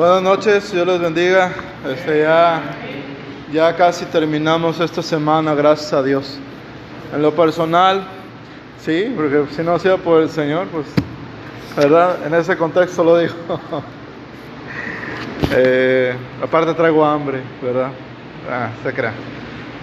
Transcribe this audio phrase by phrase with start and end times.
[0.00, 1.52] Buenas noches, Dios les bendiga.
[1.86, 2.62] Este, ya,
[3.52, 6.38] ya casi terminamos esta semana, gracias a Dios.
[7.14, 8.06] En lo personal,
[8.80, 10.86] sí, porque si no ha sido por el Señor, pues,
[11.76, 12.16] ¿verdad?
[12.26, 13.34] En ese contexto lo digo.
[15.52, 17.90] Eh, aparte traigo hambre, ¿verdad?
[18.48, 19.12] Ah, se crea.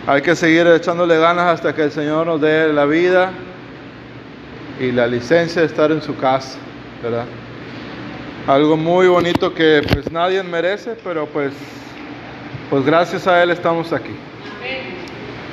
[0.07, 3.31] Hay que seguir echándole ganas hasta que el Señor nos dé la vida
[4.79, 6.57] y la licencia de estar en su casa,
[7.03, 7.25] ¿verdad?
[8.47, 11.51] Algo muy bonito que pues nadie merece, pero pues,
[12.69, 14.15] pues gracias a Él estamos aquí.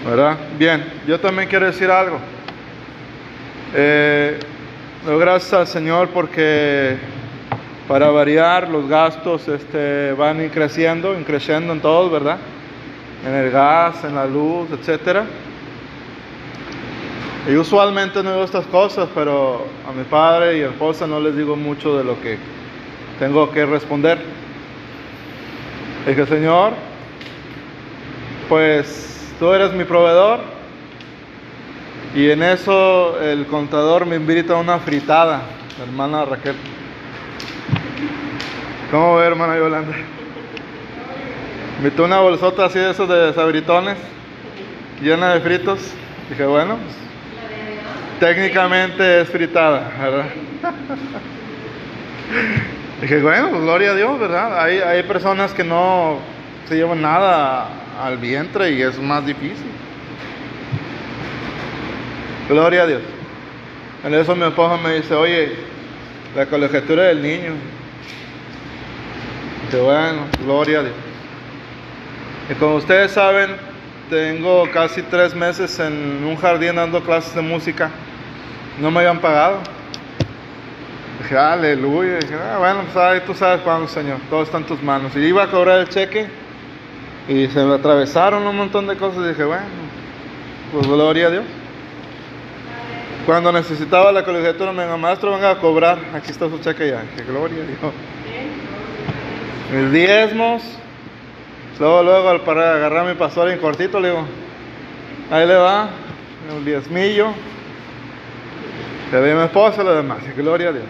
[0.07, 0.37] ¿Verdad?
[0.57, 2.19] Bien, yo también quiero decir algo.
[3.75, 4.39] Eh,
[5.05, 6.97] gracias al Señor porque
[7.89, 12.39] para variar los gastos este, van creciendo, creciendo en todos, ¿verdad?
[13.27, 15.25] En el gas, en la luz, etcétera.
[17.51, 21.37] Y usualmente no digo estas cosas, pero a mi padre y a esposa no les
[21.37, 22.39] digo mucho de lo que
[23.19, 24.19] tengo que responder.
[26.07, 26.73] Dije, Señor,
[28.49, 30.41] pues tú eres mi proveedor.
[32.15, 35.43] Y en eso el contador me invita a una fritada,
[35.83, 36.55] hermana Raquel.
[38.91, 39.93] ¿Cómo ve, hermana Yolanda?
[41.81, 43.97] Me invitó una bolsota así de esos de sabritones,
[45.03, 45.81] llena de fritos.
[46.31, 46.79] Dije, bueno,
[48.21, 50.27] técnicamente es fritada, ¿verdad?
[53.01, 54.61] Dije, bueno, pues gloria a Dios, ¿verdad?
[54.63, 56.19] Hay, hay personas que no
[56.69, 57.69] se llevan nada
[58.03, 59.67] al vientre y es más difícil.
[62.49, 63.03] Gloria a Dios.
[64.05, 65.53] En eso mi esposa me dice, oye,
[66.37, 67.53] la colegiatura del niño.
[69.71, 70.95] Dije, bueno, gloria a Dios.
[72.51, 73.57] Y como ustedes saben,
[74.11, 77.91] tengo casi tres meses en un jardín dando clases de música.
[78.79, 79.61] No me habían pagado.
[81.25, 82.19] Dije, aleluya.
[82.19, 84.19] Dije, ah, bueno, pues ahí tú sabes cuándo, Señor.
[84.29, 85.17] Todo está en tus manos.
[85.17, 86.27] Y iba a cobrar el cheque
[87.27, 89.27] y se me atravesaron un montón de cosas.
[89.27, 89.65] Dije, bueno,
[90.71, 91.45] pues gloria a Dios.
[93.25, 95.97] Cuando necesitaba la colegiatura, me dijo, maestro, venga a cobrar.
[96.15, 97.01] Aquí está su cheque ya.
[97.01, 97.79] Dije, gloria a Dios.
[99.73, 100.63] Mis diezmos.
[101.81, 104.27] Luego, luego, para agarrar a mi pastor en cortito, le digo,
[105.31, 105.89] ahí le va,
[106.55, 107.29] un diezmillo.
[109.11, 110.19] Le di a mi esposa y lo demás.
[110.37, 110.85] Gloria a Dios.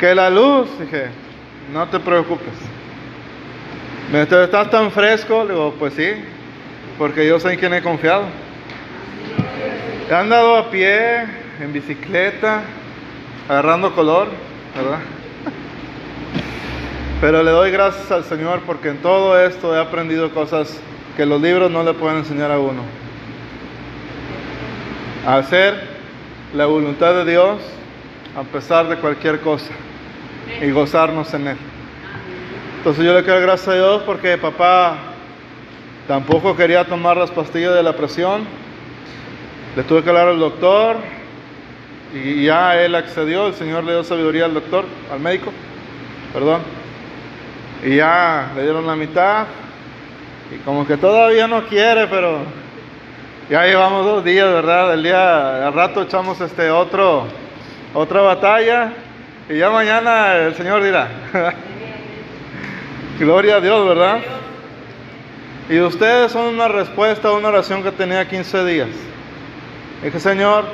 [0.00, 1.08] Que la luz, dije,
[1.74, 2.54] no te preocupes.
[4.10, 5.44] Me ¿estás tan fresco?
[5.44, 6.08] Le digo, pues sí,
[6.96, 8.22] porque yo sé en quién he confiado.
[10.08, 11.26] He andado a pie,
[11.60, 12.62] en bicicleta,
[13.46, 14.28] agarrando color,
[14.74, 15.00] ¿verdad?
[17.20, 20.80] Pero le doy gracias al Señor porque en todo esto he aprendido cosas
[21.14, 22.80] que los libros no le pueden enseñar a uno.
[25.26, 25.78] Hacer
[26.54, 27.58] la voluntad de Dios
[28.34, 29.74] a pesar de cualquier cosa
[30.60, 31.56] y gozarnos en Él.
[32.78, 34.96] Entonces yo le quiero gracias a Dios porque papá
[36.08, 38.44] tampoco quería tomar las pastillas de la presión.
[39.76, 40.96] Le tuve que hablar al doctor
[42.12, 45.52] y ya él accedió, el Señor le dio sabiduría al doctor, al médico,
[46.32, 46.62] perdón.
[47.84, 49.46] Y ya le dieron la mitad
[50.52, 52.38] y como que todavía no quiere, pero
[53.48, 54.94] ya llevamos dos días, ¿verdad?
[54.94, 57.26] El día, al rato echamos este otro,
[57.94, 58.92] otra batalla
[59.50, 61.08] y ya mañana el Señor dirá.
[63.18, 64.20] Gloria a Dios, ¿verdad?
[65.68, 68.88] Y ustedes son una respuesta a una oración que tenía 15 días.
[70.04, 70.66] Dije, Señor,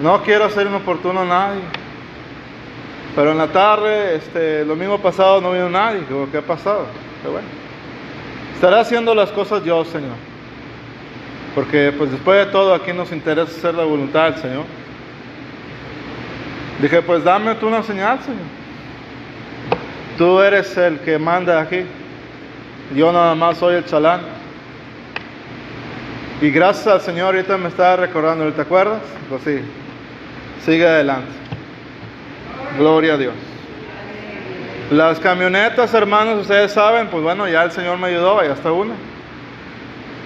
[0.00, 1.60] no quiero ser inoportuno a nadie.
[3.14, 6.00] Pero en la tarde, este, el domingo pasado no vino nadie.
[6.08, 6.86] Digo, ¿qué ha pasado?
[7.22, 7.48] Qué bueno.
[8.54, 10.16] Estaré haciendo las cosas yo, Señor.
[11.54, 14.81] Porque pues después de todo aquí nos interesa hacer la voluntad del Señor.
[16.82, 18.40] Dije, pues dame tú una señal, Señor.
[20.18, 21.84] Tú eres el que manda aquí.
[22.94, 24.20] Yo nada más soy el chalán.
[26.40, 29.00] Y gracias al Señor, ahorita me está recordando, ¿te acuerdas?
[29.28, 29.60] Pues sí,
[30.64, 31.30] sigue adelante.
[32.76, 33.34] Gloria a Dios.
[34.90, 38.94] Las camionetas, hermanos, ustedes saben, pues bueno, ya el Señor me ayudó, ya está una.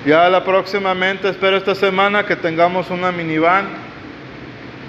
[0.06, 3.66] Ya la próximamente, espero esta semana que tengamos una minivan,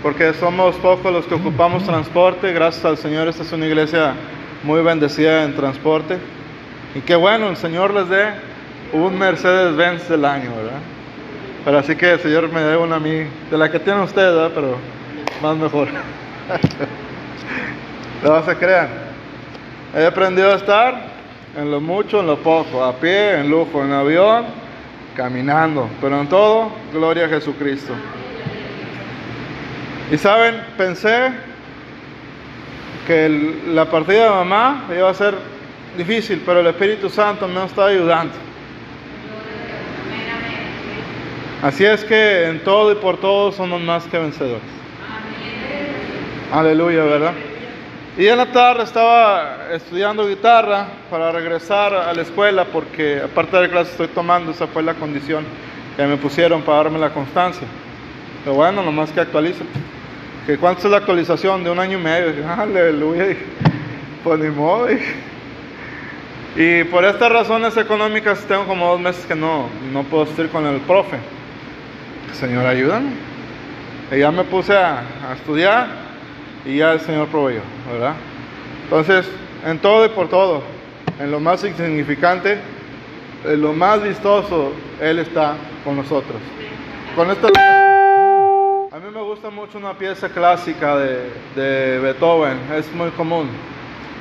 [0.02, 2.54] porque somos pocos los que ocupamos transporte.
[2.54, 4.14] Gracias al Señor, esta es una iglesia
[4.64, 6.18] muy bendecida en transporte.
[6.96, 8.26] Y qué bueno, el Señor les dé
[8.94, 10.80] un Mercedes-Benz del año, ¿verdad?
[11.66, 14.22] Pero así que el Señor me dé una a mí, de la que tiene usted,
[14.22, 14.52] ¿verdad?
[14.54, 14.78] Pero
[15.42, 15.88] más mejor.
[18.24, 18.88] no se crean.
[19.96, 21.18] He aprendido a estar
[21.58, 24.46] en lo mucho, en lo poco, a pie, en lujo, en avión,
[25.16, 27.94] caminando, pero en todo, gloria a Jesucristo.
[30.12, 31.32] Y saben, pensé
[33.06, 33.30] que
[33.68, 35.36] la partida de mamá iba a ser
[35.98, 38.34] difícil, pero el Espíritu Santo me está ayudando.
[41.62, 44.62] Así es que en todo y por todo somos más que vencedores.
[46.54, 47.34] Aleluya, ¿verdad?
[48.18, 53.64] Y en la tarde estaba estudiando guitarra para regresar a la escuela porque aparte de
[53.64, 55.44] la clase estoy tomando, esa fue la condición
[55.96, 57.68] que me pusieron para darme la constancia.
[58.44, 59.64] Pero bueno, nomás que actualice.
[60.48, 61.62] Que ¿Cuánto es la actualización?
[61.62, 62.50] De un año y medio.
[62.50, 63.36] aleluya.
[64.24, 64.88] Pues ni modo.
[66.56, 70.66] Y por estas razones económicas tengo como dos meses que no, no puedo estar con
[70.66, 71.18] el profe.
[72.32, 73.10] Señor, ayúdame.
[74.10, 75.00] Y ya me puse a,
[75.30, 75.88] a estudiar
[76.66, 77.60] y ya el Señor proveyó,
[77.92, 78.14] ¿verdad?
[78.86, 79.30] Entonces,
[79.66, 80.64] en todo y por todo,
[81.20, 82.58] en lo más insignificante,
[83.44, 84.72] en lo más vistoso,
[85.02, 86.38] Él está con nosotros.
[87.18, 87.50] Con esto,
[88.98, 93.48] a mí me gusta mucho una pieza clásica de, de Beethoven, es muy común.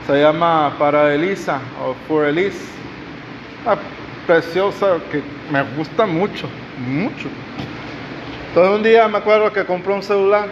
[0.06, 2.62] Se llama Para Elisa o For Elise.
[3.64, 3.78] Una
[4.26, 6.46] preciosa que me gusta mucho,
[6.76, 7.26] mucho.
[8.48, 10.50] Entonces un día me acuerdo que compré un celular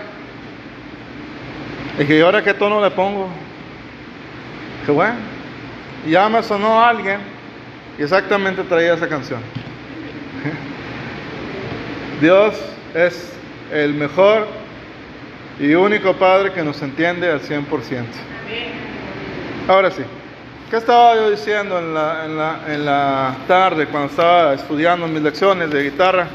[1.99, 3.29] y que ahora qué tono le pongo.
[4.87, 5.17] Que bueno.
[6.07, 7.21] Y ya me sonó alguien
[7.99, 9.43] y exactamente traía esa canción.
[12.23, 12.59] Dios
[12.95, 13.35] es
[13.73, 14.47] el mejor
[15.59, 17.65] y único Padre que nos entiende al 100%.
[19.69, 20.03] Ahora sí,
[20.71, 25.23] ¿qué estaba yo diciendo en la, en la, en la tarde cuando estaba estudiando mis
[25.23, 26.27] lecciones de guitarra?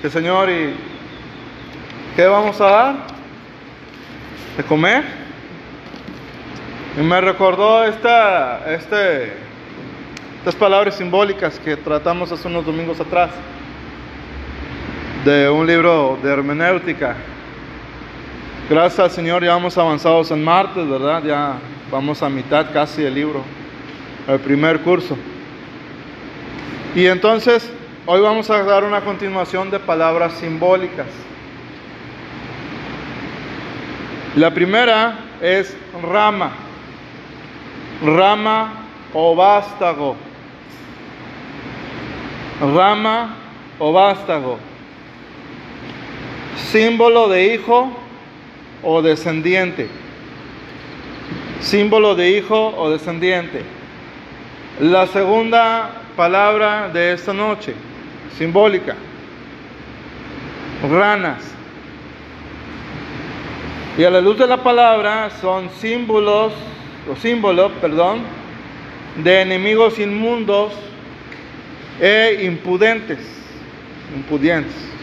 [0.00, 0.74] Que Señor, ¿y
[2.16, 3.18] qué vamos a dar?
[4.58, 5.04] de comer.
[6.98, 9.32] Y me recordó esta, este,
[10.38, 13.30] estas palabras simbólicas que tratamos hace unos domingos atrás,
[15.28, 17.14] de un libro de hermenéutica.
[18.70, 21.22] Gracias al Señor ya vamos avanzados en martes, ¿verdad?
[21.22, 21.58] Ya
[21.90, 23.42] vamos a mitad casi del libro,
[24.26, 25.18] el primer curso.
[26.94, 27.70] Y entonces,
[28.06, 31.08] hoy vamos a dar una continuación de palabras simbólicas.
[34.34, 35.76] La primera es
[36.10, 36.52] rama,
[38.02, 38.72] rama
[39.12, 40.16] o vástago,
[42.74, 43.36] rama
[43.78, 44.58] o vástago,
[46.70, 47.90] símbolo de hijo
[48.82, 49.88] o descendiente,
[51.60, 53.62] símbolo de hijo o descendiente.
[54.80, 57.74] La segunda palabra de esta noche,
[58.36, 58.94] simbólica,
[60.88, 61.54] ranas.
[63.96, 66.52] Y a la luz de la palabra son símbolos,
[67.10, 68.20] o símbolos, perdón,
[69.16, 70.72] de enemigos inmundos
[72.00, 73.18] e impudentes.
[74.14, 74.97] Impudentes.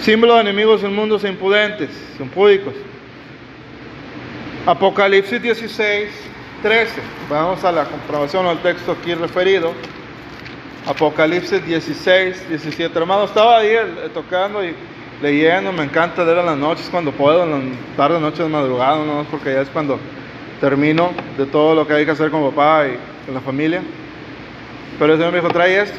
[0.00, 2.74] Símbolo de enemigos inmundos e impudentes, impúdicos.
[4.66, 6.08] Apocalipsis 16,
[6.62, 7.00] 13.
[7.30, 9.72] Vamos a la comprobación al texto aquí referido.
[10.86, 12.98] Apocalipsis 16, 17.
[12.98, 14.74] Hermano, estaba ahí eh, tocando y
[15.22, 19.24] leyendo, me encanta leer en las noches cuando puedo, en las tardes, noches, madrugada, no
[19.30, 19.98] porque ya es cuando
[20.60, 23.82] termino de todo lo que hay que hacer con papá y con la familia.
[24.98, 25.98] Pero el Señor me dijo, trae esto.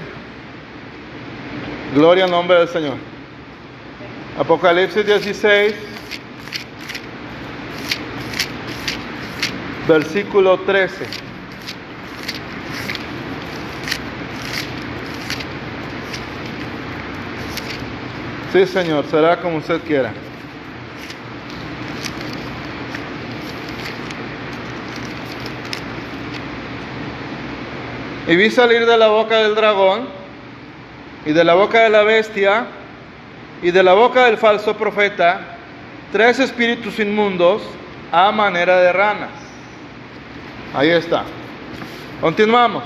[1.95, 3.14] Gloria al nombre del Señor.
[4.37, 5.73] Apocalipsis 16,
[9.87, 11.05] versículo 13.
[18.51, 20.11] Sí, Señor, será como usted quiera.
[28.27, 30.09] Y vi salir de la boca del dragón
[31.25, 32.65] y de la boca de la bestia
[33.65, 35.57] y de la boca del falso profeta
[36.11, 37.63] tres espíritus inmundos
[38.11, 39.31] a manera de ranas.
[40.75, 41.23] Ahí está.
[42.21, 42.83] Continuamos.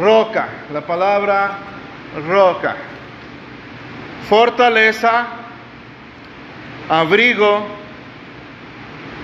[0.00, 1.58] Roca, la palabra
[2.28, 2.76] roca
[4.28, 5.26] fortaleza,
[6.88, 7.66] abrigo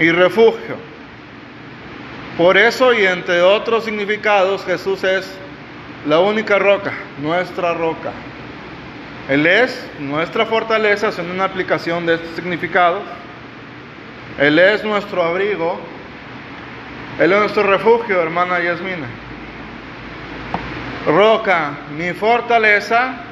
[0.00, 0.74] y refugio.
[2.36, 5.32] Por eso y entre otros significados Jesús es
[6.04, 8.10] la única roca, nuestra roca.
[9.28, 13.02] Él es nuestra fortaleza, es una aplicación de este significado.
[14.38, 15.78] Él es nuestro abrigo.
[17.18, 19.06] Él es nuestro refugio, hermana Yasmina.
[21.06, 23.25] Roca, mi fortaleza,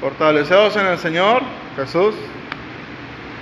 [0.00, 1.42] Fortaleceos en el Señor,
[1.74, 2.14] Jesús,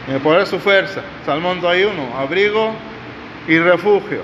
[0.08, 1.02] en el poder de su fuerza.
[1.26, 2.72] Salmo 91, abrigo
[3.46, 4.22] y refugio.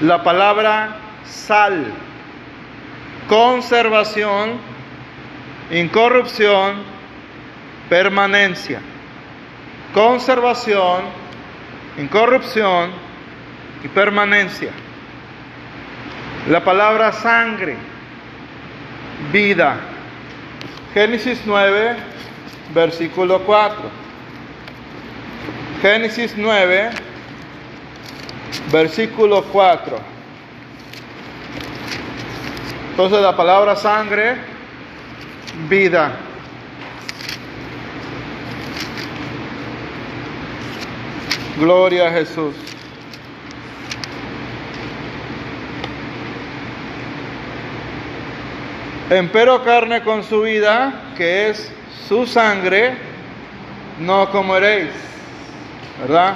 [0.00, 1.86] La palabra sal,
[3.28, 4.58] conservación,
[5.70, 6.76] incorrupción,
[7.88, 8.80] permanencia.
[9.94, 11.02] Conservación,
[11.96, 12.90] incorrupción
[13.82, 14.70] y permanencia.
[16.48, 17.76] La palabra sangre,
[19.32, 19.76] vida.
[20.94, 21.96] Génesis 9,
[22.74, 23.76] versículo 4.
[25.82, 26.90] Génesis 9,
[28.72, 29.98] versículo 4.
[32.90, 34.57] Entonces la palabra sangre,
[35.68, 36.12] vida.
[41.58, 42.54] Gloria a Jesús.
[49.10, 51.72] Empero carne con su vida, que es
[52.06, 52.94] su sangre,
[53.98, 54.90] no comeréis.
[56.02, 56.34] ¿Verdad?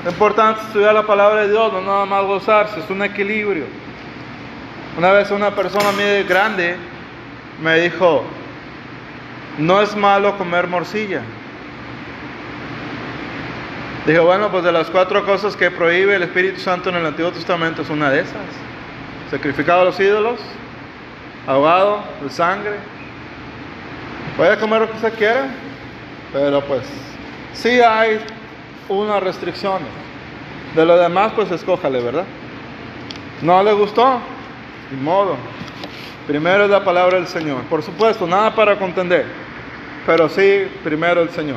[0.00, 3.66] Es importante estudiar la palabra de Dios, no nada más gozarse, es un equilibrio.
[4.96, 6.76] Una vez una persona muy grande
[7.62, 8.24] me dijo,
[9.58, 11.22] no es malo comer morcilla.
[14.06, 17.30] Dije, bueno, pues de las cuatro cosas que prohíbe el Espíritu Santo en el Antiguo
[17.30, 18.36] Testamento es una de esas.
[19.30, 20.40] Sacrificado a los ídolos,
[21.46, 22.76] ahogado de sangre.
[24.36, 25.48] Puede comer lo que usted quiera,
[26.32, 26.82] pero pues
[27.52, 28.20] sí hay
[28.88, 29.88] unas restricciones.
[30.74, 32.24] De lo demás, pues escójale, ¿verdad?
[33.42, 34.20] ¿No le gustó?
[34.90, 35.36] Ni modo.
[36.28, 37.62] Primero es la palabra del Señor.
[37.70, 39.24] Por supuesto, nada para contender,
[40.04, 41.56] pero sí, primero el Señor.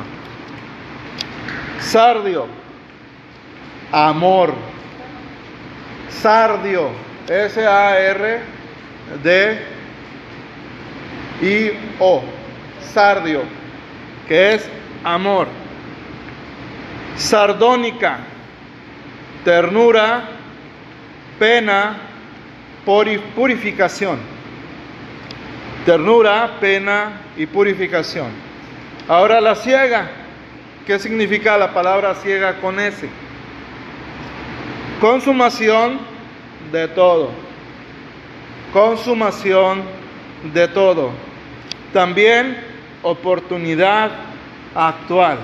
[1.78, 2.46] Sardio,
[3.92, 4.54] amor.
[6.08, 6.88] Sardio,
[7.28, 8.42] S-A-R-D-I-O.
[12.80, 13.42] Sardio,
[14.26, 14.66] que es
[15.04, 15.48] amor.
[17.16, 18.20] Sardónica,
[19.44, 20.30] ternura,
[21.38, 21.98] pena,
[22.86, 24.31] purificación.
[25.84, 28.28] Ternura, pena y purificación.
[29.08, 30.10] Ahora la ciega.
[30.86, 33.08] ¿Qué significa la palabra ciega con S?
[35.00, 35.98] Consumación
[36.70, 37.30] de todo.
[38.72, 39.82] Consumación
[40.54, 41.10] de todo.
[41.92, 42.56] También
[43.02, 44.10] oportunidad
[44.74, 45.38] actual.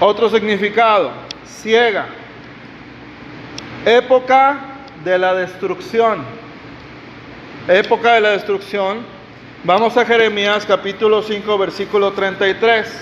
[0.00, 1.12] Otro significado,
[1.44, 2.06] ciega.
[3.84, 4.58] Época
[5.04, 6.41] de la destrucción.
[7.68, 9.04] Época de la destrucción
[9.64, 12.92] Vamos a Jeremías capítulo 5, versículo 33.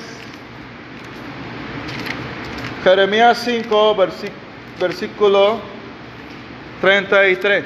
[2.85, 3.97] Jeremías 5,
[4.79, 5.59] versículo
[6.83, 7.65] 33.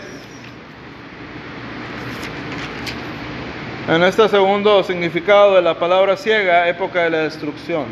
[3.89, 7.87] En este segundo significado de la palabra ciega, época de la destrucción.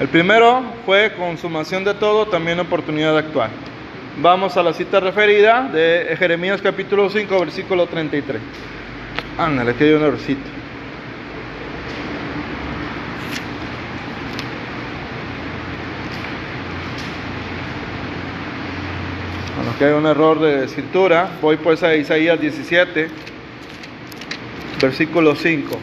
[0.00, 3.50] El primero fue consumación de todo, también oportunidad actual.
[4.18, 8.40] Vamos a la cita referida de Jeremías capítulo 5, versículo 33.
[9.38, 10.40] Ándale, que hay un errorcito.
[19.56, 21.30] Bueno, que hay un error de escritura.
[21.40, 23.08] Voy pues a Isaías 17,
[24.82, 25.78] versículo 5.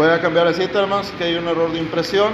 [0.00, 2.32] Voy a cambiar la cita, hermanos, que hay un error de impresión.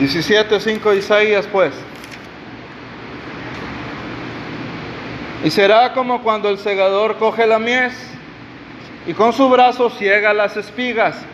[0.00, 1.72] 17.5 Isaías pues.
[5.42, 7.94] Y será como cuando el segador coge la mies
[9.06, 11.24] y con su brazo ciega las espigas.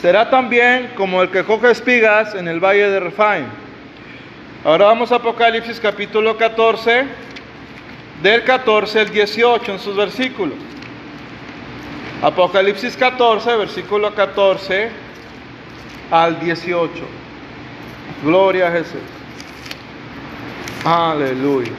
[0.00, 3.44] Será también como el que coge espigas en el valle de Refaim.
[4.64, 7.04] Ahora vamos a Apocalipsis capítulo 14,
[8.22, 10.56] del 14 al 18 en sus versículos.
[12.22, 14.90] Apocalipsis 14, versículo 14
[16.10, 16.90] al 18.
[18.24, 19.00] Gloria a Jesús.
[20.84, 21.72] Aleluya.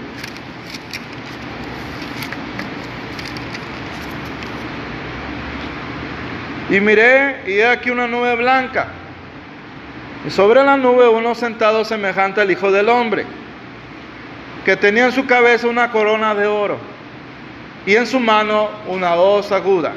[6.72, 8.88] Y miré, y he aquí una nube blanca.
[10.26, 13.26] Y sobre la nube uno sentado semejante al Hijo del Hombre,
[14.66, 16.80] que tenía en su cabeza una corona de oro,
[17.86, 19.92] y en su mano una hoz aguda.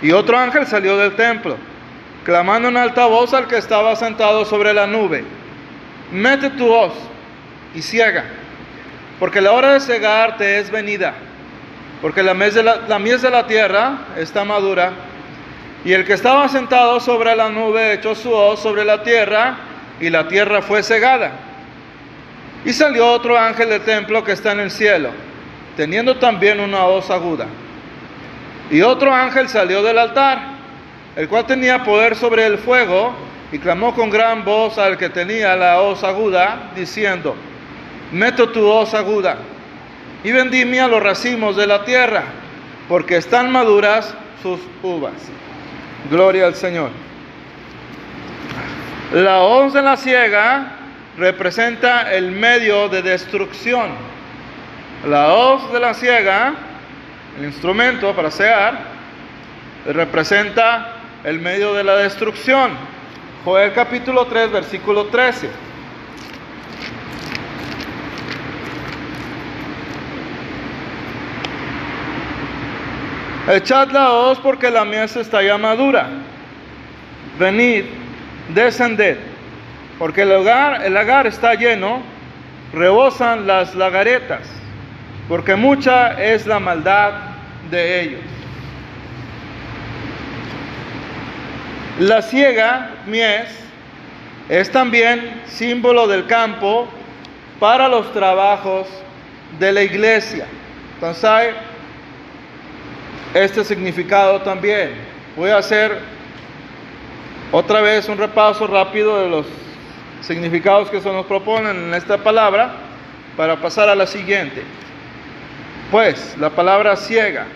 [0.00, 1.56] Y otro ángel salió del templo
[2.28, 5.24] clamando en alta voz al que estaba sentado sobre la nube,
[6.12, 6.92] mete tu hoz
[7.74, 8.22] y ciega,
[9.18, 11.14] porque la hora de cegar te es venida,
[12.02, 14.92] porque la mies de la, la, de la tierra está madura,
[15.88, 19.56] y el que estaba sentado sobre la nube echó su hoz sobre la tierra,
[19.98, 21.32] y la tierra fue cegada.
[22.62, 25.08] Y salió otro ángel del templo que está en el cielo,
[25.78, 27.46] teniendo también una hoz aguda
[28.70, 30.40] Y otro ángel salió del altar,
[31.16, 33.14] el cual tenía poder sobre el fuego,
[33.50, 37.34] y clamó con gran voz al que tenía la hoz aguda, diciendo,
[38.12, 39.38] meto tu hoz aguda
[40.22, 42.24] y vendimia los racimos de la tierra,
[42.90, 45.14] porque están maduras sus uvas.
[46.10, 46.90] Gloria al Señor.
[49.12, 50.72] La hoz de la ciega
[51.18, 53.90] representa el medio de destrucción.
[55.06, 56.54] La hoz de la ciega,
[57.38, 58.78] el instrumento para cegar,
[59.86, 62.72] representa el medio de la destrucción.
[63.44, 65.48] Joel capítulo 3, versículo 13.
[73.48, 76.06] Echad la hoz porque la mies está ya madura.
[77.38, 77.84] Venid,
[78.54, 79.16] descended,
[79.98, 82.02] porque el hogar, el lagar está lleno,
[82.74, 84.42] rebosan las lagaretas,
[85.28, 87.12] porque mucha es la maldad
[87.70, 88.20] de ellos.
[92.00, 93.48] La ciega, mies,
[94.50, 96.86] es también símbolo del campo
[97.58, 98.86] para los trabajos
[99.58, 100.46] de la iglesia.
[100.94, 101.54] Entonces
[103.34, 104.92] este significado también.
[105.36, 105.98] Voy a hacer
[107.52, 109.46] otra vez un repaso rápido de los
[110.20, 112.72] significados que se nos proponen en esta palabra
[113.36, 114.62] para pasar a la siguiente.
[115.90, 117.46] Pues la palabra ciega,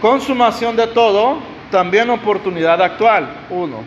[0.00, 1.38] consumación de todo,
[1.70, 3.82] también oportunidad actual, uno.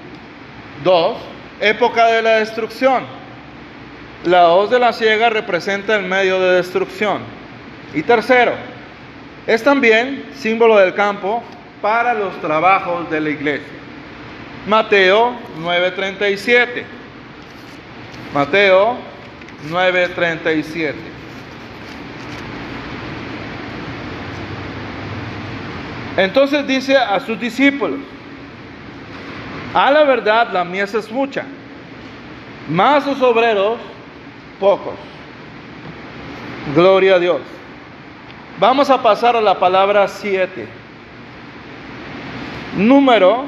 [0.83, 1.17] Dos,
[1.59, 3.03] época de la destrucción.
[4.23, 7.21] La hoz de la ciega representa el medio de destrucción.
[7.93, 8.53] Y tercero,
[9.47, 11.41] es también símbolo del campo
[11.81, 13.67] para los trabajos de la iglesia.
[14.67, 16.83] Mateo 9:37.
[18.33, 18.97] Mateo
[19.69, 20.93] 9:37.
[26.17, 27.99] Entonces dice a sus discípulos,
[29.73, 31.45] a la verdad la mies es mucha,
[32.67, 33.77] más los obreros
[34.59, 34.95] pocos.
[36.75, 37.56] Gloria a Dios.
[38.59, 40.65] Vamos a pasar a la palabra 7.
[42.75, 43.43] Número,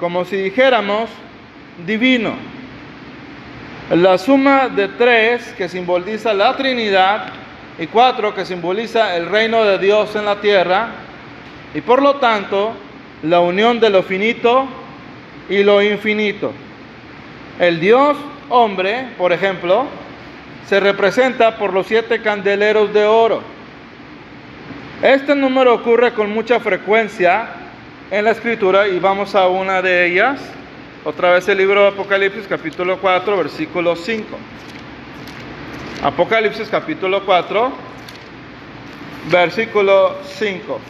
[0.00, 1.10] como si dijéramos,
[1.86, 2.32] divino.
[3.90, 7.26] La suma de tres que simboliza la Trinidad
[7.78, 10.88] y cuatro que simboliza el reino de Dios en la tierra
[11.74, 12.72] y por lo tanto
[13.22, 14.66] la unión de lo finito
[15.50, 16.52] y lo infinito.
[17.58, 18.16] El Dios
[18.48, 19.84] hombre, por ejemplo,
[20.66, 23.53] se representa por los siete candeleros de oro
[25.04, 27.46] este número ocurre con mucha frecuencia
[28.10, 30.40] en la escritura y vamos a una de ellas.
[31.04, 34.26] Otra vez el libro de Apocalipsis capítulo 4 versículo 5.
[36.04, 37.70] Apocalipsis capítulo 4
[39.30, 40.80] versículo 5.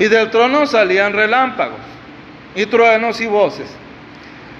[0.00, 1.78] Y del trono salían relámpagos
[2.56, 3.72] y truenos y voces.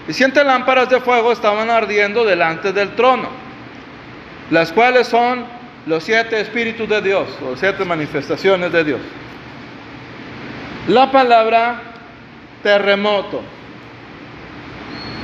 [0.06, 3.49] Y siete lámparas de fuego estaban ardiendo delante del trono
[4.50, 5.44] las cuales son
[5.86, 9.00] los siete espíritus de Dios, o siete manifestaciones de Dios.
[10.88, 11.82] La palabra
[12.62, 13.42] terremoto,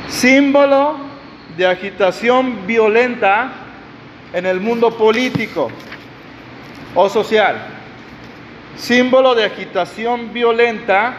[0.09, 0.97] símbolo
[1.57, 3.53] de agitación violenta
[4.33, 5.71] en el mundo político
[6.95, 7.57] o social,
[8.77, 11.15] símbolo de agitación violenta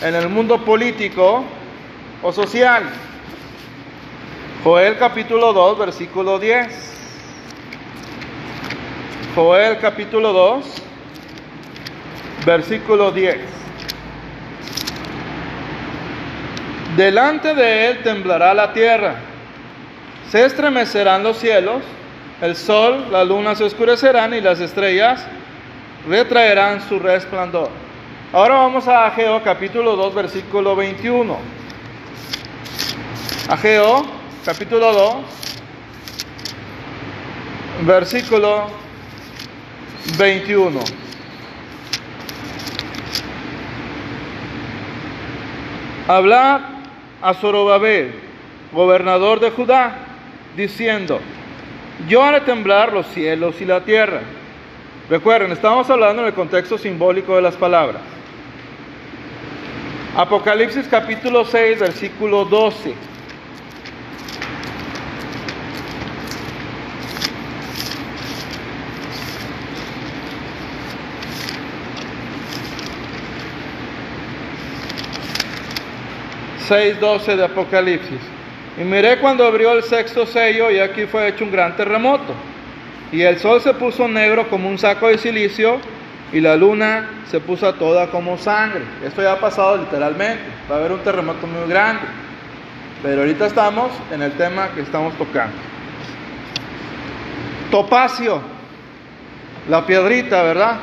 [0.00, 1.44] en el mundo político
[2.22, 2.84] o social.
[4.62, 6.95] Joel capítulo 2, versículo 10.
[9.36, 10.64] Joel capítulo 2,
[12.46, 13.36] versículo 10.
[16.96, 19.16] Delante de él temblará la tierra,
[20.30, 21.82] se estremecerán los cielos,
[22.40, 25.26] el sol, la luna se oscurecerán y las estrellas
[26.08, 27.68] retraerán su resplandor.
[28.32, 31.36] Ahora vamos a Ageo capítulo 2, versículo 21.
[33.50, 34.06] Ageo
[34.46, 35.14] capítulo 2,
[37.82, 38.85] versículo
[40.18, 40.80] 21.
[46.08, 46.60] Hablad
[47.20, 48.12] a Zorobabel,
[48.72, 49.96] gobernador de Judá,
[50.56, 51.20] diciendo,
[52.08, 54.20] yo haré temblar los cielos y la tierra.
[55.10, 58.02] Recuerden, estamos hablando en el contexto simbólico de las palabras.
[60.16, 62.94] Apocalipsis capítulo 6, versículo 12.
[76.68, 78.20] 6.12 de Apocalipsis.
[78.78, 82.34] Y miré cuando abrió el sexto sello y aquí fue hecho un gran terremoto.
[83.12, 85.78] Y el sol se puso negro como un saco de silicio
[86.32, 88.82] y la luna se puso toda como sangre.
[89.04, 90.42] Esto ya ha pasado literalmente.
[90.70, 92.02] Va a haber un terremoto muy grande.
[93.02, 95.56] Pero ahorita estamos en el tema que estamos tocando.
[97.70, 98.40] Topacio,
[99.68, 100.78] la piedrita, ¿verdad?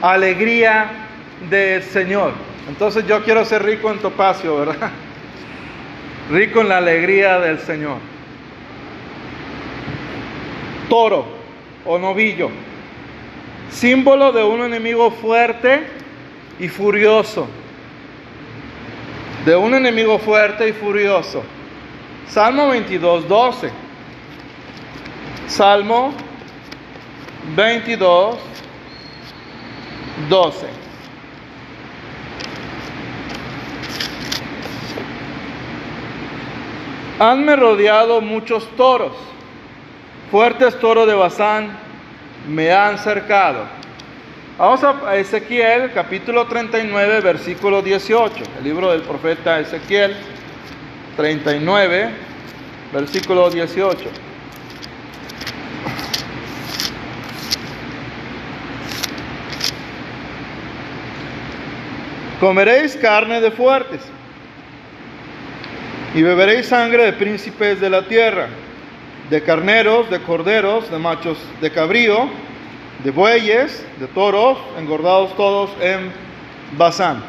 [0.00, 1.01] Alegría
[1.48, 2.32] del Señor.
[2.68, 4.90] Entonces yo quiero ser rico en topacio, ¿verdad?
[6.30, 7.98] Rico en la alegría del Señor.
[10.88, 11.26] Toro
[11.84, 12.50] o novillo,
[13.70, 15.82] símbolo de un enemigo fuerte
[16.58, 17.48] y furioso.
[19.44, 21.42] De un enemigo fuerte y furioso.
[22.28, 23.70] Salmo 22, 12.
[25.48, 26.14] Salmo
[27.56, 28.38] 22,
[30.28, 30.81] 12.
[37.22, 39.12] Hanme rodeado muchos toros,
[40.32, 41.70] fuertes toros de Bazán
[42.48, 43.64] me han cercado.
[44.58, 50.16] Vamos a Ezequiel capítulo 39, versículo 18, el libro del profeta Ezequiel
[51.16, 52.10] 39,
[52.92, 54.00] versículo 18.
[62.40, 64.11] Comeréis carne de fuertes
[66.14, 68.48] y beberéis sangre de príncipes de la tierra,
[69.30, 72.28] de carneros, de corderos, de machos de cabrío,
[73.02, 76.12] de bueyes, de toros, engordados todos en
[76.76, 77.22] Bazán.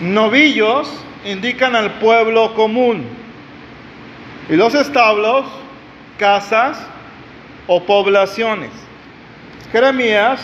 [0.00, 0.88] Novillos
[1.24, 3.04] indican al pueblo común
[4.48, 5.46] y los establos,
[6.18, 6.84] casas
[7.68, 8.70] o poblaciones.
[9.70, 10.40] Jeremías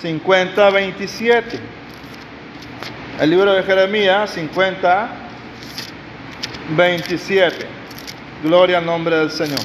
[0.00, 1.60] 50, 27.
[3.20, 5.25] El libro de Jeremías 50,
[6.70, 7.66] 27.
[8.42, 9.60] Gloria al nombre del Señor.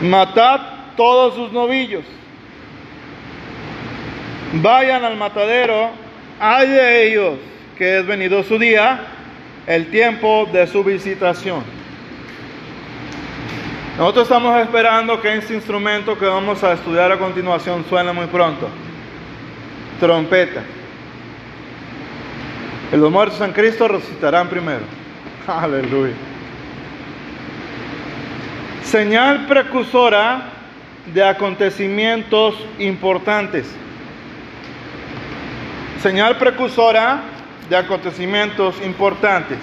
[0.00, 0.60] Matad
[0.96, 2.04] todos sus novillos.
[4.54, 5.90] Vayan al matadero.
[6.40, 7.38] Hay de ellos
[7.76, 9.00] que es venido su día,
[9.66, 11.62] el tiempo de su visitación.
[13.98, 18.68] Nosotros estamos esperando que este instrumento que vamos a estudiar a continuación suene muy pronto.
[20.00, 20.62] Trompeta.
[22.92, 24.80] Los muertos en Cristo resucitarán primero.
[25.46, 26.14] Aleluya.
[28.82, 30.48] Señal precursora
[31.14, 33.72] de acontecimientos importantes.
[36.02, 37.20] Señal precursora
[37.68, 39.58] de acontecimientos importantes.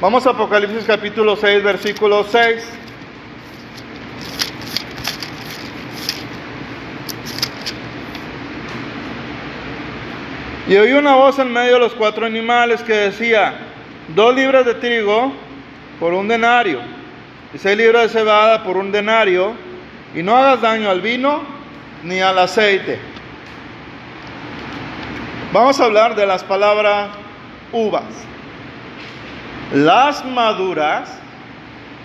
[0.00, 2.85] Vamos a Apocalipsis capítulo 6, versículo 6.
[10.68, 13.54] Y oí una voz en medio de los cuatro animales que decía,
[14.14, 15.32] dos libras de trigo
[16.00, 16.80] por un denario,
[17.54, 19.54] y seis libras de cebada por un denario,
[20.12, 21.42] y no hagas daño al vino
[22.02, 22.98] ni al aceite.
[25.52, 27.10] Vamos a hablar de las palabras
[27.70, 28.04] uvas.
[29.72, 31.16] Las maduras,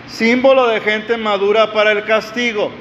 [0.07, 2.71] símbolo de gente madura para el castigo.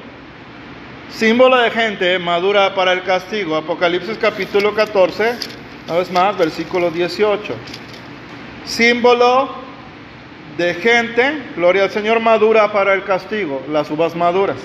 [1.09, 3.55] Símbolo de gente madura para el castigo.
[3.55, 5.60] Apocalipsis capítulo 14,
[5.91, 7.53] una vez más, versículo 18.
[8.63, 9.49] Símbolo
[10.57, 14.55] de gente, gloria al Señor, madura para el castigo, las uvas maduras.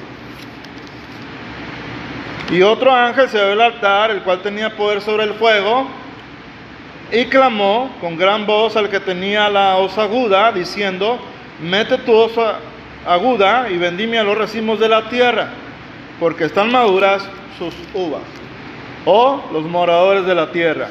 [2.53, 5.89] Y otro ángel se ve al altar, el cual tenía poder sobre el fuego,
[7.11, 11.19] y clamó con gran voz al que tenía la hoz aguda, diciendo,
[11.61, 12.35] mete tu hoz
[13.05, 15.49] aguda y vendime a los racimos de la tierra,
[16.21, 18.23] porque están maduras sus uvas,
[19.05, 20.89] o los moradores de la tierra.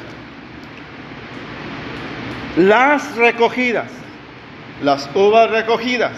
[2.56, 3.90] Las recogidas,
[4.82, 6.12] las uvas recogidas,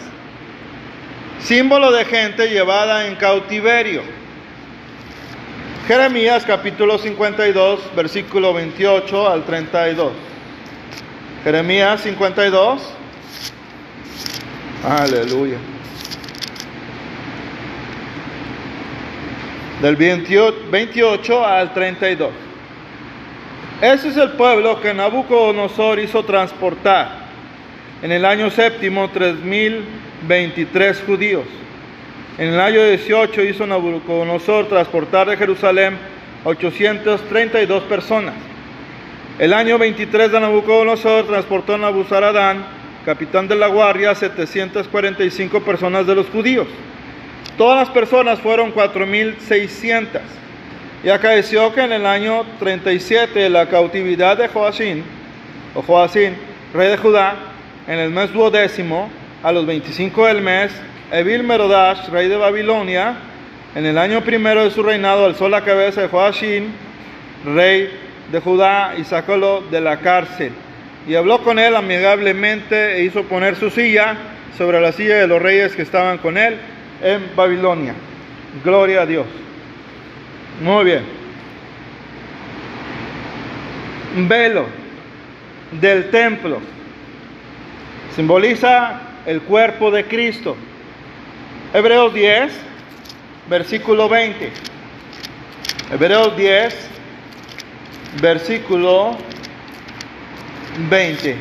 [1.41, 4.03] símbolo de gente llevada en cautiverio.
[5.89, 10.13] Jeremías capítulo 52, versículo 28 al 32.
[11.43, 12.83] Jeremías 52.
[14.85, 15.59] Aleluya.
[19.83, 22.48] Del 28 al 32.
[23.81, 27.11] Ese es el pueblo que Nabucodonosor hizo transportar
[28.03, 31.45] en el año séptimo 3023 judíos.
[32.39, 35.97] En el año 18 hizo Nabucodonosor transportar de Jerusalén
[36.43, 38.35] 832 personas.
[39.39, 42.67] El año 23 de Nabucodonosor transportó a Nabuzaradán,
[43.05, 46.67] capitán de la guardia, 745 personas de los judíos.
[47.57, 50.48] Todas las personas fueron 4600.
[51.05, 55.05] Y acaeció que en el año 37 de la cautividad de Joacín,
[55.75, 56.35] o Joacín,
[56.75, 57.37] rey de Judá,
[57.87, 59.09] en el mes duodécimo,
[59.43, 60.73] a los 25 del mes,
[61.13, 63.15] Evil Merodash, rey de Babilonia,
[63.77, 66.65] en el año primero de su reinado, alzó la cabeza de Joachim,
[67.45, 67.91] rey
[68.33, 70.51] de Judá, y sacólo de la cárcel.
[71.07, 74.17] Y habló con él amigablemente e hizo poner su silla
[74.59, 76.57] sobre la silla de los reyes que estaban con él
[77.03, 77.95] en Babilonia.
[78.65, 79.27] Gloria a Dios.
[80.61, 81.05] Muy bien.
[84.27, 84.67] Velo
[85.81, 86.61] del templo
[88.17, 90.57] simboliza el cuerpo de Cristo.
[91.73, 92.53] Hebreos 10,
[93.49, 94.51] versículo 20.
[95.93, 96.75] Hebreos 10,
[98.21, 99.17] versículo
[100.91, 101.37] 20.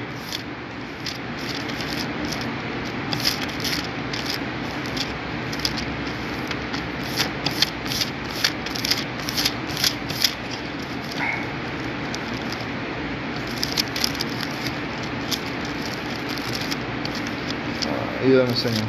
[18.45, 18.86] Señor.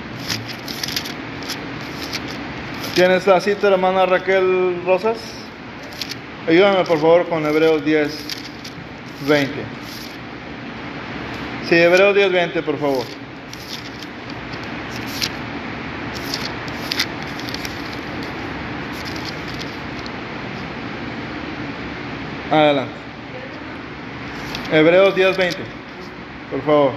[2.94, 5.16] ¿Tienes la cita, hermana Raquel Rosas?
[6.46, 8.18] Ayúdame, por favor, con Hebreos 10,
[9.26, 9.54] 20.
[11.68, 13.04] Sí, Hebreos 10, 20, por favor.
[22.50, 22.92] Adelante.
[24.72, 25.58] Hebreos 10, 20,
[26.50, 26.92] por favor.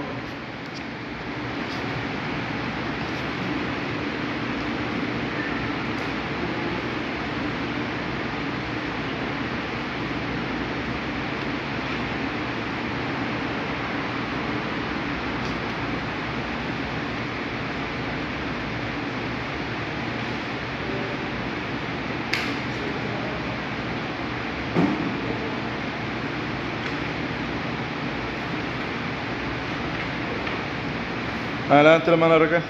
[32.02, 32.62] Adelante, hermana Raquel.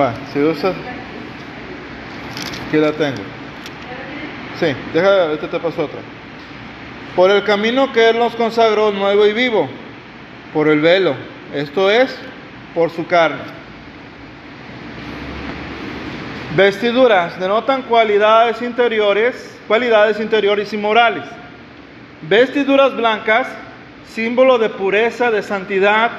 [0.00, 0.74] Va, si usas.
[2.66, 3.22] Aquí la tengo.
[4.58, 6.00] Sí, deja, ahorita te paso otra.
[7.14, 9.68] Por el camino que Él nos consagró nuevo y vivo,
[10.52, 11.14] por el velo,
[11.54, 12.16] esto es,
[12.74, 13.61] por su carne.
[16.56, 21.24] Vestiduras denotan cualidades interiores, cualidades interiores y morales.
[22.28, 23.48] Vestiduras blancas,
[24.06, 26.10] símbolo de pureza, de santidad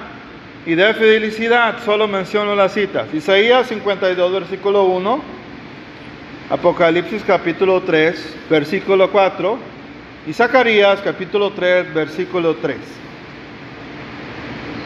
[0.65, 1.75] y de felicidad.
[1.85, 3.13] Solo menciono las citas.
[3.13, 5.21] Isaías 52, versículo 1.
[6.49, 9.59] Apocalipsis capítulo 3, versículo 4.
[10.25, 12.77] Y Zacarías capítulo 3, versículo 3.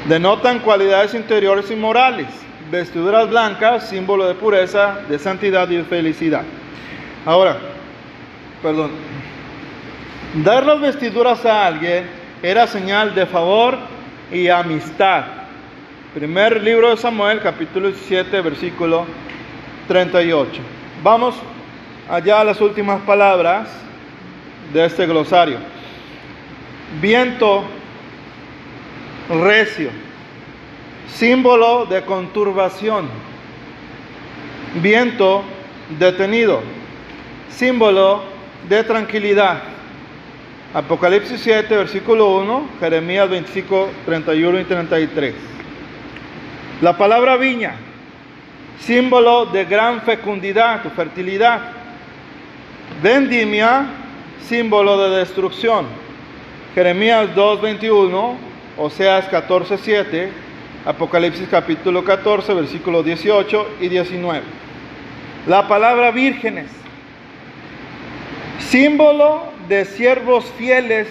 [0.10, 6.44] Denotan cualidades interiores y morales vestiduras blancas, símbolo de pureza, de santidad y de felicidad.
[7.26, 7.58] Ahora,
[8.62, 8.92] perdón,
[10.44, 12.06] dar las vestiduras a alguien
[12.42, 13.78] era señal de favor
[14.32, 15.26] y amistad.
[16.14, 19.06] Primer libro de Samuel, capítulo 7, versículo
[19.88, 20.62] 38.
[21.04, 21.36] Vamos
[22.10, 23.70] allá a las últimas palabras
[24.74, 25.58] de este glosario.
[27.02, 27.64] Viento
[29.30, 30.07] recio
[31.14, 33.10] símbolo de conturbación.
[34.82, 35.44] Viento
[35.98, 36.62] detenido,
[37.50, 38.24] símbolo
[38.68, 39.64] de tranquilidad.
[40.74, 45.36] Apocalipsis 7, versículo 1, Jeremías 25, 31 y 33.
[46.82, 47.76] La palabra viña,
[48.80, 51.72] símbolo de gran fecundidad fertilidad.
[53.02, 53.86] Vendimia,
[54.42, 55.86] símbolo de destrucción.
[56.76, 58.38] Jeremías 2, 21,
[58.78, 60.32] Oseas 14, 7,
[60.86, 64.42] Apocalipsis capítulo 14, versículos 18 y 19.
[65.48, 66.70] La palabra vírgenes,
[68.60, 71.08] símbolo de siervos fieles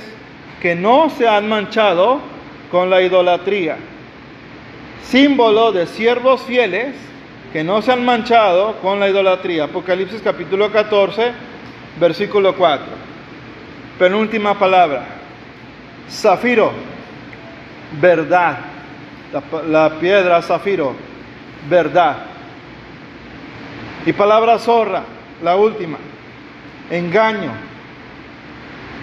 [0.61, 2.21] que no se han manchado
[2.71, 3.77] con la idolatría.
[5.05, 6.95] Símbolo de siervos fieles
[7.53, 9.65] que no se han manchado con la idolatría.
[9.65, 11.33] Apocalipsis capítulo 14,
[12.01, 12.87] versículo 4.
[13.99, 15.07] Penúltima palabra.
[16.09, 16.73] Zafiro,
[18.01, 18.76] verdad
[19.67, 20.95] la, piedra zafiro,
[21.69, 22.17] verdad.
[24.05, 25.03] Y palabra zorra,
[25.43, 25.99] la última,
[26.91, 27.53] engaño,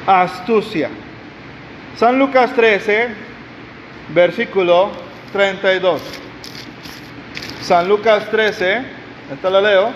[0.08, 0.90] astucia.
[1.98, 3.10] San Lucas 13,
[4.14, 4.92] versículo
[5.32, 6.02] 32.
[7.62, 8.84] San Lucas 13,
[9.34, 9.94] esta la leo,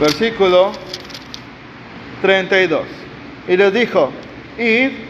[0.00, 0.72] versículo
[2.22, 2.82] 32.
[3.48, 4.10] Y les dijo,
[4.58, 5.03] id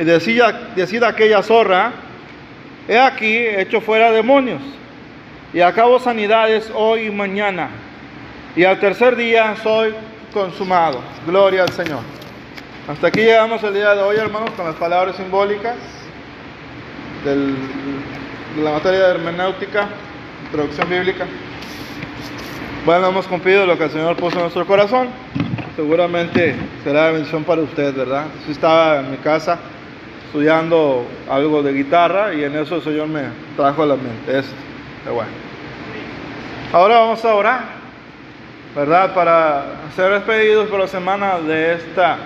[0.00, 1.92] y decía, decía aquella zorra,
[2.88, 4.62] he aquí hecho fuera demonios,
[5.52, 7.68] y acabo sanidades hoy y mañana.
[8.56, 9.92] Y al tercer día soy
[10.32, 11.02] consumado.
[11.26, 12.00] Gloria al Señor.
[12.88, 15.76] Hasta aquí llegamos el día de hoy, hermanos, con las palabras simbólicas
[17.22, 17.54] del,
[18.56, 19.86] de la materia de hermenéutica,
[20.46, 21.26] introducción bíblica.
[22.86, 25.08] Bueno, hemos cumplido lo que el Señor puso en nuestro corazón.
[25.76, 28.24] Seguramente será bendición para usted, ¿verdad?
[28.46, 29.58] Si estaba en mi casa
[30.30, 33.22] estudiando algo de guitarra y en eso el Señor me
[33.56, 34.48] trajo a la mente.
[35.02, 35.30] Pero bueno.
[36.72, 37.64] Ahora vamos a orar,
[38.76, 39.12] ¿verdad?
[39.12, 39.64] Para
[39.96, 42.18] ser despedidos por la semana de esta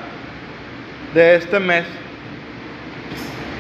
[1.15, 1.87] de este mes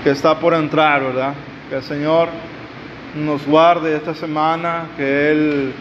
[0.02, 1.33] que está por entrar, ¿verdad?
[1.70, 2.28] Que el Señor
[3.14, 5.72] nos guarde esta semana, que Él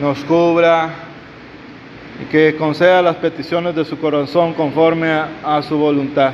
[0.00, 0.90] nos cubra
[2.20, 5.08] y que conceda las peticiones de su corazón conforme
[5.44, 6.32] a su voluntad.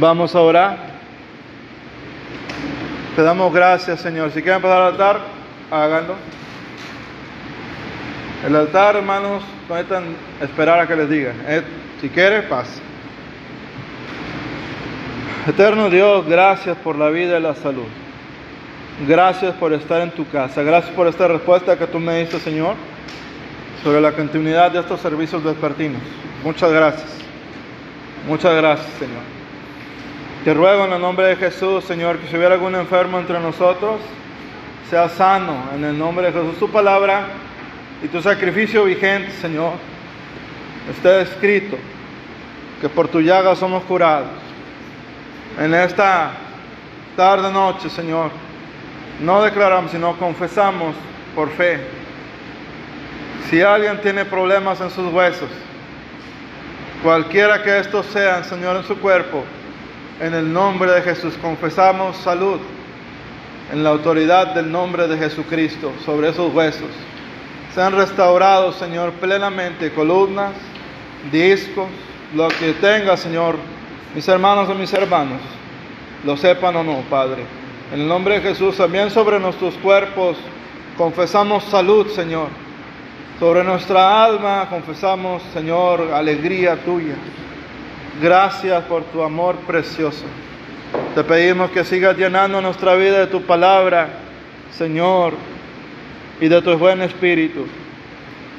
[0.00, 0.76] Vamos a orar.
[3.14, 4.32] Te damos gracias, Señor.
[4.32, 5.20] Si quieren pasar al altar,
[5.70, 6.14] háganlo.
[8.44, 10.04] El altar, hermanos, no necesitan
[10.40, 11.36] esperar a que les digan.
[11.46, 11.62] Eh,
[12.00, 12.80] si quiere, paz.
[15.46, 17.86] Eterno Dios, gracias por la vida y la salud.
[19.06, 20.62] Gracias por estar en tu casa.
[20.62, 22.74] Gracias por esta respuesta que tú me diste, Señor,
[23.82, 26.00] sobre la continuidad de estos servicios vespertinos.
[26.42, 27.18] Muchas gracias.
[28.26, 29.33] Muchas gracias, Señor.
[30.44, 33.98] Te ruego en el nombre de Jesús, Señor, que si hubiera algún enfermo entre nosotros,
[34.90, 36.58] sea sano en el nombre de Jesús.
[36.58, 37.28] Tu palabra
[38.02, 39.72] y tu sacrificio vigente, Señor,
[40.90, 41.78] está escrito
[42.78, 44.28] que por tu llaga somos curados.
[45.58, 46.32] En esta
[47.16, 48.30] tarde noche, Señor,
[49.22, 50.94] no declaramos, sino confesamos
[51.34, 51.80] por fe.
[53.48, 55.48] Si alguien tiene problemas en sus huesos,
[57.02, 59.42] cualquiera que estos sean, Señor, en su cuerpo,
[60.20, 62.60] en el nombre de Jesús confesamos salud
[63.72, 66.90] en la autoridad del nombre de Jesucristo sobre esos huesos.
[67.74, 70.52] Sean restaurados, Señor, plenamente columnas,
[71.32, 71.88] discos,
[72.34, 73.56] lo que tenga, Señor,
[74.14, 75.40] mis hermanos y mis hermanos,
[76.24, 77.42] lo sepan o no, Padre.
[77.92, 80.36] En el nombre de Jesús, también sobre nuestros cuerpos,
[80.96, 82.48] confesamos salud, Señor.
[83.40, 87.16] Sobre nuestra alma, confesamos, Señor, alegría tuya.
[88.22, 90.24] Gracias por tu amor precioso.
[91.16, 94.08] Te pedimos que sigas llenando nuestra vida de tu palabra,
[94.70, 95.34] Señor,
[96.40, 97.66] y de tu buen espíritu.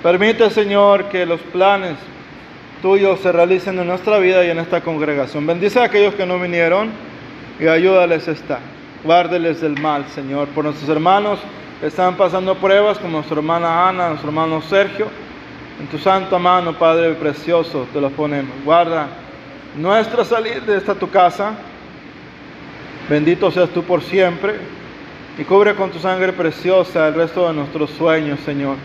[0.04, 1.96] Permite, Señor, que los planes
[2.82, 5.48] tuyos se realicen en nuestra vida y en esta congregación.
[5.48, 6.90] Bendice a aquellos que no vinieron
[7.58, 8.60] y ayúdales a estar.
[9.06, 11.40] Guárdeles del mal, Señor, por nuestros hermanos
[11.80, 15.08] que están pasando pruebas, como nuestra hermana Ana, nuestro hermano Sergio.
[15.80, 18.54] En tu santa mano, Padre precioso, te los ponemos.
[18.64, 19.08] Guarda
[19.78, 21.54] nuestra salida de esta tu casa.
[23.10, 24.56] Bendito seas tú por siempre.
[25.38, 28.78] Y cubre con tu sangre preciosa el resto de nuestros sueños, Señor.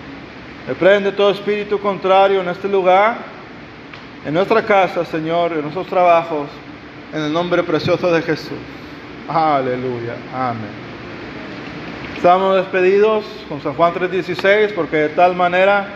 [0.67, 3.19] Reprende todo espíritu contrario en este lugar,
[4.27, 6.49] en nuestra casa, Señor, en nuestros trabajos,
[7.13, 8.59] en el nombre precioso de Jesús.
[9.29, 10.15] Aleluya.
[10.35, 10.91] Amén.
[12.17, 15.87] Estamos despedidos con San Juan 3:16 porque de tal manera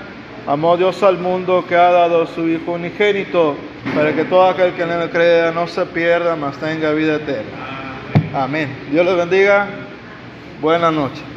[0.46, 3.56] amó Dios al mundo que ha dado su Hijo unigénito
[3.92, 7.50] para que todo aquel que en él crea no se pierda, mas tenga vida eterna.
[8.34, 8.68] Amén.
[8.90, 9.66] Dios les bendiga.
[10.60, 11.33] Buenas noches.